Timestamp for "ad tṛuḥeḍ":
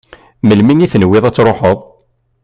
1.25-1.79